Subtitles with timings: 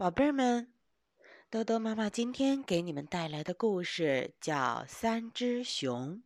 [0.00, 0.72] 宝贝儿们，
[1.50, 4.54] 豆豆妈妈今天给你们带来的故事叫
[4.86, 6.22] 《三只熊》。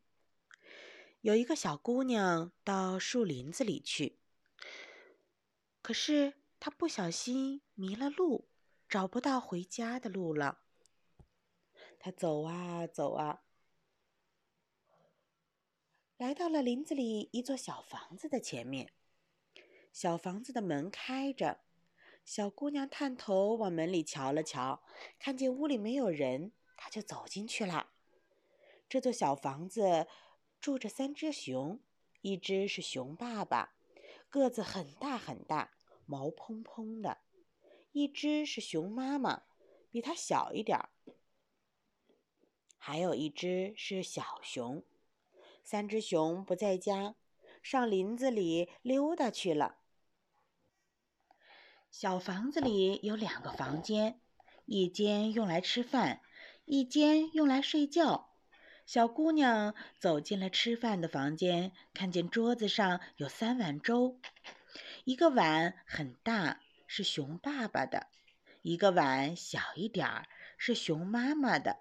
[1.23, 4.17] 有一个小姑娘到树林子里去，
[5.83, 8.47] 可是她不小心迷了路，
[8.89, 10.61] 找不到回家的路了。
[11.99, 13.43] 她走啊走啊，
[16.17, 18.93] 来到了林子里一座小房子的前面。
[19.93, 21.59] 小房子的门开着。
[22.25, 24.83] 小姑娘探头往门里瞧了瞧，
[25.19, 27.91] 看见屋里没有人，她就走进去了。
[28.89, 30.07] 这座小房子
[30.59, 31.81] 住着三只熊，
[32.23, 33.75] 一只是熊爸爸，
[34.31, 35.75] 个子很大很大，
[36.07, 37.19] 毛蓬蓬的；
[37.93, 39.43] 一只是熊妈妈，
[39.91, 40.89] 比它小一点儿；
[42.79, 44.83] 还有一只是小熊。
[45.63, 47.17] 三只熊不在家，
[47.63, 49.79] 上林子里溜达去了。
[51.97, 54.19] 小房子里有两个房间，
[54.67, 56.21] 一间用来吃饭，
[56.65, 58.33] 一间用来睡觉。
[58.85, 64.19] 小姑娘走进了吃饭的房间，看见桌子上有三碗粥，
[65.05, 68.09] 一个碗很大，是熊爸爸的；
[68.63, 70.27] 一个碗小一点儿，
[70.59, 71.77] 是熊妈妈的；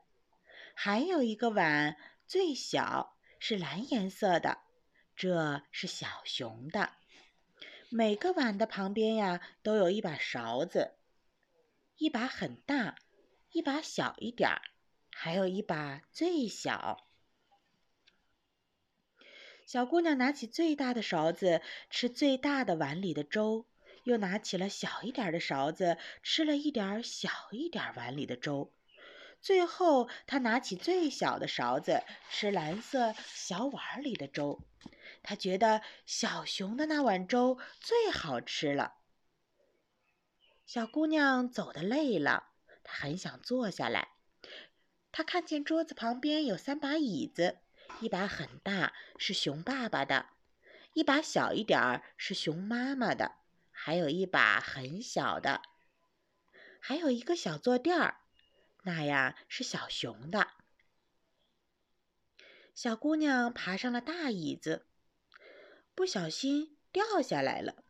[0.75, 4.59] 还有一个碗最小，是蓝颜色的，
[5.16, 6.92] 这是小熊的。
[7.95, 10.95] 每个碗的旁边呀，都有一把勺子，
[11.97, 12.95] 一把很大，
[13.52, 14.63] 一把小一点儿，
[15.11, 17.05] 还有一把最小。
[19.67, 23.67] 小姑娘拿起最大的勺子吃最大的碗里的粥，
[24.05, 28.73] 又拿起了小一点的勺子吃了一点小一点碗里的粥。
[29.39, 34.64] 最后，她拿起最小的勺子吃蓝色小碗里的粥。
[35.23, 38.95] 他觉得小熊的那碗粥最好吃了。
[40.65, 42.52] 小姑娘走的累了，
[42.83, 44.09] 她很想坐下来。
[45.11, 47.59] 她看见桌子旁边有三把椅子，
[48.02, 50.25] 一把很大，是熊爸爸的；
[50.93, 53.36] 一把小一点儿，是熊妈妈的；
[53.71, 55.61] 还有一把很小的，
[56.80, 58.21] 还有一个小坐垫儿。
[58.83, 60.49] 那呀是小熊的。
[62.73, 64.87] 小姑娘爬上了大椅子，
[65.95, 67.83] 不小心掉下来了。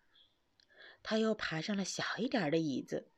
[1.01, 3.11] 他又爬上了小一点的椅子，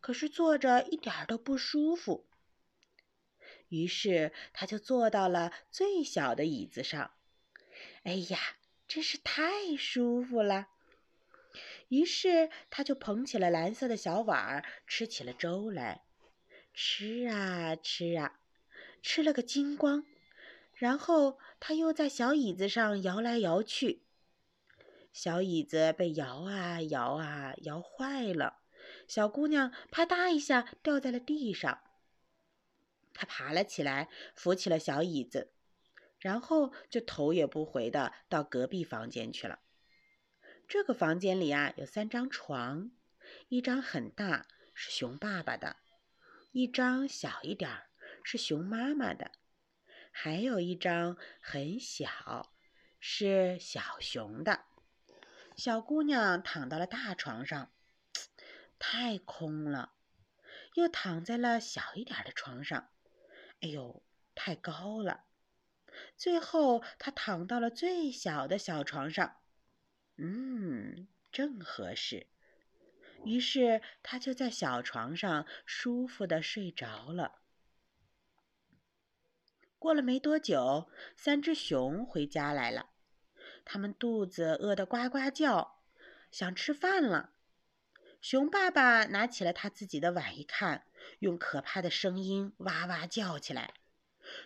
[0.00, 2.26] 可是坐着一点都不舒服。
[3.68, 7.12] 于是他就坐到了最小的椅子上。
[8.04, 8.38] 哎呀，
[8.86, 10.68] 真是太舒服了！
[11.88, 16.02] 于是他就捧起了蓝色的小碗，吃起了粥来。
[16.72, 18.40] 吃啊吃啊，
[19.02, 20.04] 吃了个精光，
[20.74, 24.03] 然后他又在小椅子上摇来摇去，
[25.14, 28.58] 小椅子被摇啊摇啊摇坏了，
[29.06, 31.80] 小姑娘啪嗒一下掉在了地上。
[33.14, 35.52] 她爬了起来，扶起了小椅子，
[36.18, 39.60] 然后就头也不回的到隔壁房间去了。
[40.66, 42.90] 这个房间里啊有三张床，
[43.48, 45.76] 一张很大，是熊爸爸的。
[46.50, 47.86] 一张小一点儿
[48.24, 49.30] 是熊妈妈的，
[50.10, 52.52] 还有一张很小，
[52.98, 54.64] 是小熊的。
[55.56, 57.70] 小姑娘躺到了大床上，
[58.78, 59.92] 太空了；
[60.74, 62.90] 又躺在了小一点的床上，
[63.60, 64.02] 哎呦，
[64.34, 65.24] 太高了。
[66.16, 69.36] 最后，她躺到了最小的小床上，
[70.16, 72.26] 嗯，正合适。
[73.24, 77.40] 于是，他就在小床上舒服的睡着了。
[79.78, 82.90] 过了没多久，三只熊回家来了，
[83.64, 85.80] 他们肚子饿得呱呱叫，
[86.30, 87.30] 想吃饭了。
[88.20, 90.86] 熊爸爸拿起了他自己的碗，一看，
[91.18, 93.74] 用可怕的声音哇哇叫起来：“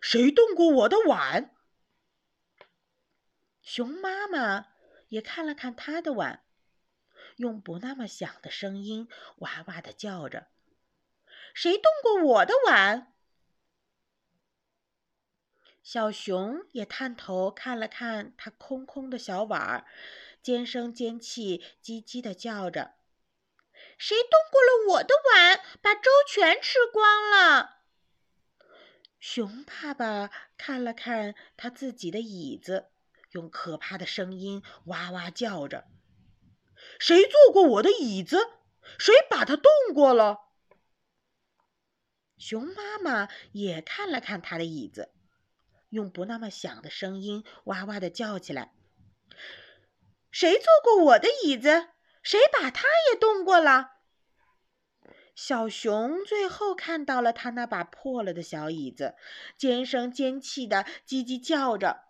[0.03, 1.55] 谁动过我的碗？”
[3.63, 4.67] 熊妈妈
[5.09, 6.43] 也看了看他的碗。
[7.37, 10.49] 用不那么响的声音哇哇的叫着
[11.55, 13.15] ：“谁动过我的碗？”
[15.91, 19.87] 小熊也探头看了看他空空的小碗儿，
[20.43, 22.97] 尖声尖气、叽叽的叫着
[23.97, 25.63] ：“谁动过了我的碗？
[25.81, 27.79] 把粥全吃光了！”
[29.19, 32.91] 熊爸爸看了看他自己的椅子，
[33.31, 35.87] 用可怕的声音哇哇叫着。
[37.01, 38.37] 谁坐过我的椅子？
[38.99, 40.51] 谁把它动过了？
[42.37, 45.15] 熊妈妈也看了看他的椅子，
[45.91, 48.73] 用不那么响的声音哇哇的叫起来
[50.31, 51.89] ：“谁坐过我的椅子？
[52.23, 53.93] 谁把它也动过了？”
[55.35, 59.15] 小熊最后看到了他那把破了的小椅子，
[59.57, 62.03] 尖声尖气的叽叽叫着：“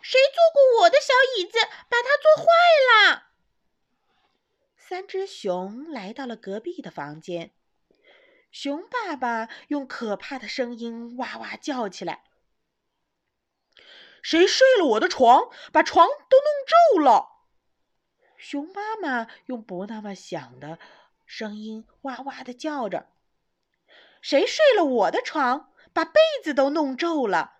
[0.00, 1.58] 谁坐过我的小椅子，
[1.90, 2.44] 把它坐坏
[3.10, 3.24] 了？”
[4.78, 7.52] 三只熊来到了隔壁的房间，
[8.50, 12.24] 熊爸爸用可怕的声音哇哇叫起来
[14.22, 17.44] ：“谁睡了我的床，把床都弄皱了？”
[18.38, 20.78] 熊妈妈用不那么响的
[21.26, 23.08] 声音哇哇的叫着
[24.22, 27.56] ：“谁睡了我的床，把被子都弄皱了？”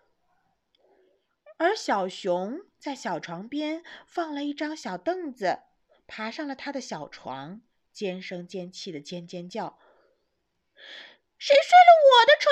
[1.58, 5.62] 而小熊在小床边放了一张小凳子，
[6.06, 7.60] 爬上了他的小床，
[7.92, 9.78] 尖声尖气的尖尖叫
[11.38, 12.50] ：“谁睡了我的床？”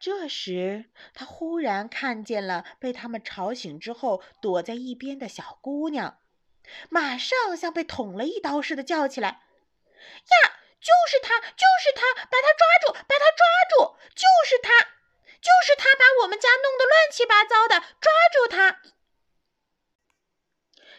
[0.00, 6.18] 这时，他忽然看见了被他们吵醒之后躲在一边的小姑娘，
[6.88, 9.44] 马上像被捅了一刀似的叫起来
[10.26, 10.34] ：“呀，
[10.80, 12.02] 就是他，就是他！
[12.24, 13.96] 把他抓住，把他抓住！
[14.16, 14.72] 就是他，
[15.40, 17.78] 就是他，把我们家弄得乱七八糟的！
[18.00, 18.82] 抓住他！”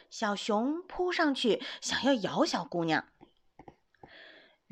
[0.10, 3.12] 小熊扑上去想要咬小姑娘。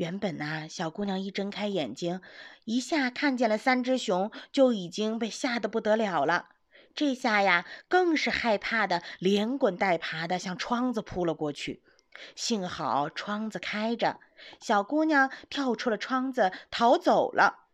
[0.02, 2.22] 原本呐，小姑娘一睁开眼睛，
[2.64, 6.50] 一下看见了三只熊，就已经被吓得不得了了。
[6.96, 11.84] 这下呀，更是害怕的，连滚带爬的向窗子扑了过去。
[12.36, 14.20] 幸好窗子开着，
[14.60, 17.68] 小姑娘跳出了窗子逃走了。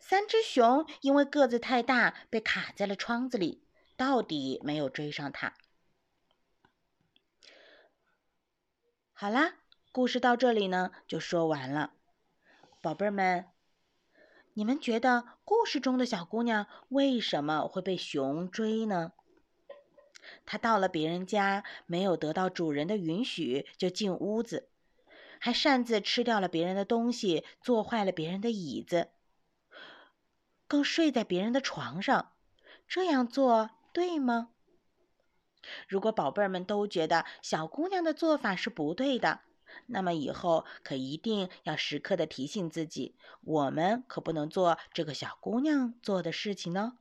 [0.00, 3.62] 三只熊因为个子太大，被卡在了窗子里，
[3.96, 5.54] 到底没有追上她。
[9.12, 9.54] 好啦。
[9.94, 11.92] 故事到这里呢，就说完了。
[12.80, 13.44] 宝贝儿们，
[14.54, 19.12] 你们觉得故事中的小姑娘为什么会被熊追呢？
[20.44, 24.68] 她到了别人家，没有得到主人的允许就进屋子，
[25.38, 29.10] 还擅自吃掉了别人的东西，坐坏了别人的椅子，
[30.66, 32.32] 更睡在别人的床上。
[32.88, 34.48] 这样做对吗？
[35.86, 39.42] 如果宝贝儿们都觉得小姑娘的做法是不对的，
[39.86, 46.98] 那么以后可一定要时刻的提醒自己，我们可不能做这个小姑娘做的事情呢。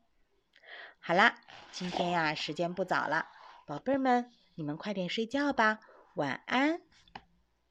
[0.99, 1.35] 好啦，
[1.71, 3.27] 今天呀时间不早了，
[3.65, 5.79] 宝贝儿们，你们快点睡觉吧，
[6.15, 6.81] 晚安。